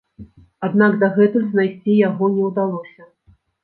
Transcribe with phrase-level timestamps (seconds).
[0.67, 3.01] Аднак дагэтуль знайсці яго не ўдалося.